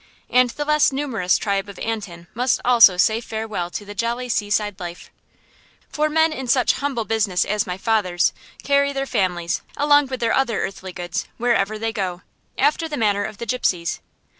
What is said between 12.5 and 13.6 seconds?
after the manner of the